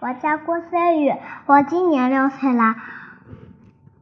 [0.00, 1.14] 我叫郭思雨，
[1.46, 2.74] 我今年六岁了。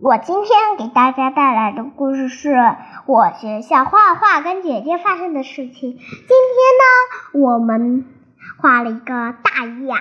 [0.00, 2.56] 我今天给大家带来的故事是
[3.06, 5.72] 我学校画画跟姐姐发生的事情。
[5.72, 8.04] 今天呢，我们
[8.58, 10.00] 画了一个大牙，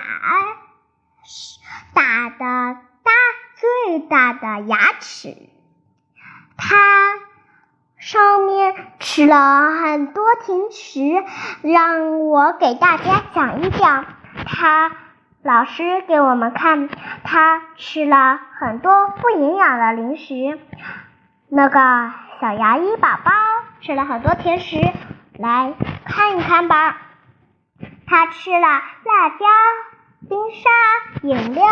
[1.94, 3.12] 大的大
[3.54, 5.36] 最大的牙齿，
[6.56, 6.76] 它
[7.98, 11.00] 上面吃了很多甜食。
[11.62, 14.04] 让我给大家讲一讲
[14.46, 14.90] 它。
[15.44, 16.88] 老师给我们看，
[17.24, 20.60] 他吃了很多不营养的零食。
[21.48, 23.32] 那个小牙医宝宝
[23.80, 24.78] 吃了很多甜食，
[25.36, 26.96] 来看一看吧。
[28.06, 29.44] 他吃了辣椒、
[30.28, 31.66] 冰沙、饮料，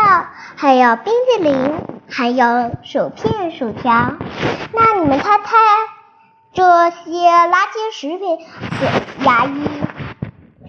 [0.56, 1.80] 还有冰激凌，
[2.10, 4.16] 还有薯片、薯条。
[4.72, 5.56] 那你们猜猜，
[6.52, 8.40] 这些垃圾食品，
[8.80, 9.64] 小牙医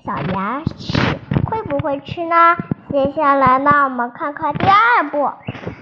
[0.06, 1.00] 小牙齿
[1.50, 2.58] 会不会吃呢？
[2.92, 5.32] 接下来呢，我们看看第二步。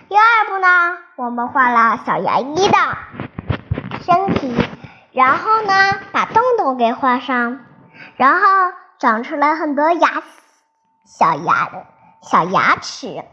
[0.10, 0.68] 第二步呢，
[1.16, 2.78] 我们画了小牙医的
[4.02, 4.56] 身体，
[5.12, 5.74] 然后呢，
[6.12, 7.62] 把洞洞给画上，
[8.16, 8.46] 然后
[9.00, 10.22] 长出来很多牙
[11.04, 11.88] 小牙的
[12.22, 13.24] 小牙齿。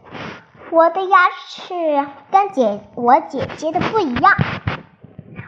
[0.71, 4.33] 我的牙齿跟姐我姐姐的不一样，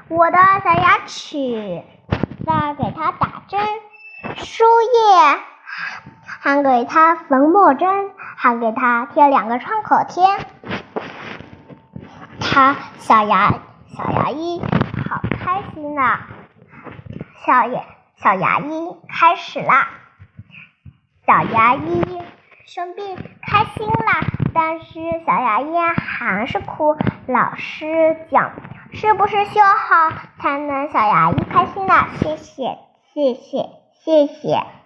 [0.08, 1.84] 我的小牙齿
[2.46, 3.60] 在给它打针
[4.36, 5.40] 输液，
[6.40, 8.12] 还给他缝墨针。
[8.42, 10.24] 还给他贴两个创可贴，
[12.40, 13.56] 他小牙
[13.94, 14.62] 小牙医
[15.10, 16.20] 好开心呐！
[17.46, 17.82] 小牙
[18.16, 19.90] 小牙医开始啦，
[21.28, 22.24] 小牙医
[22.66, 24.22] 生病开心啦，
[24.54, 26.96] 但是小牙医还是哭。
[27.28, 28.54] 老师讲，
[28.94, 31.94] 是不是修好才能小牙医开心呢？
[32.22, 32.78] 谢谢
[33.14, 33.70] 谢谢
[34.02, 34.79] 谢谢。